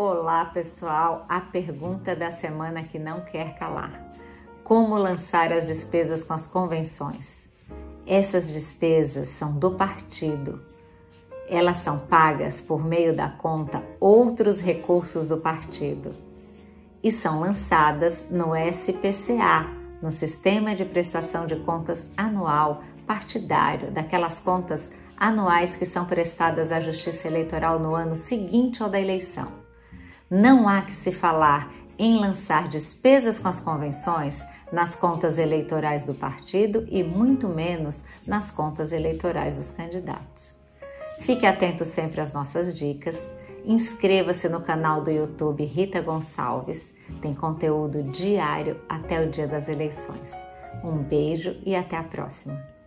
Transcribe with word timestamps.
Olá, 0.00 0.44
pessoal! 0.44 1.26
A 1.28 1.40
pergunta 1.40 2.14
da 2.14 2.30
semana 2.30 2.84
que 2.84 3.00
não 3.00 3.22
quer 3.22 3.58
calar: 3.58 4.00
Como 4.62 4.96
lançar 4.96 5.52
as 5.52 5.66
despesas 5.66 6.22
com 6.22 6.34
as 6.34 6.46
convenções? 6.46 7.48
Essas 8.06 8.52
despesas 8.52 9.30
são 9.30 9.58
do 9.58 9.72
partido. 9.72 10.62
Elas 11.48 11.78
são 11.78 11.98
pagas 11.98 12.60
por 12.60 12.84
meio 12.84 13.12
da 13.12 13.28
conta 13.28 13.82
Outros 13.98 14.60
Recursos 14.60 15.26
do 15.26 15.38
Partido 15.38 16.14
e 17.02 17.10
são 17.10 17.40
lançadas 17.40 18.30
no 18.30 18.54
SPCA, 18.54 19.66
no 20.00 20.12
Sistema 20.12 20.76
de 20.76 20.84
Prestação 20.84 21.44
de 21.44 21.56
Contas 21.56 22.08
Anual 22.16 22.84
Partidário, 23.04 23.90
daquelas 23.90 24.38
contas 24.38 24.92
anuais 25.16 25.74
que 25.74 25.84
são 25.84 26.04
prestadas 26.04 26.70
à 26.70 26.78
Justiça 26.78 27.26
Eleitoral 27.26 27.80
no 27.80 27.96
ano 27.96 28.14
seguinte 28.14 28.80
ao 28.80 28.88
da 28.88 29.00
eleição. 29.00 29.66
Não 30.30 30.68
há 30.68 30.82
que 30.82 30.92
se 30.92 31.10
falar 31.10 31.72
em 31.98 32.18
lançar 32.18 32.68
despesas 32.68 33.38
com 33.38 33.48
as 33.48 33.60
convenções 33.60 34.44
nas 34.70 34.94
contas 34.94 35.38
eleitorais 35.38 36.04
do 36.04 36.14
partido 36.14 36.86
e 36.90 37.02
muito 37.02 37.48
menos 37.48 38.04
nas 38.26 38.50
contas 38.50 38.92
eleitorais 38.92 39.56
dos 39.56 39.70
candidatos. 39.70 40.56
Fique 41.20 41.46
atento 41.46 41.84
sempre 41.84 42.20
às 42.20 42.32
nossas 42.32 42.76
dicas. 42.76 43.32
Inscreva-se 43.64 44.48
no 44.48 44.60
canal 44.60 45.02
do 45.02 45.10
YouTube 45.10 45.64
Rita 45.64 46.00
Gonçalves. 46.00 46.94
Tem 47.20 47.34
conteúdo 47.34 48.02
diário 48.02 48.80
até 48.88 49.24
o 49.24 49.30
dia 49.30 49.46
das 49.46 49.68
eleições. 49.68 50.32
Um 50.84 50.98
beijo 50.98 51.56
e 51.64 51.74
até 51.74 51.96
a 51.96 52.04
próxima. 52.04 52.77